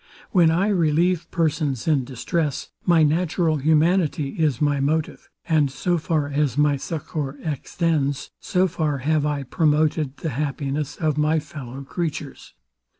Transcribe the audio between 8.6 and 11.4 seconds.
far have I promoted the happiness of my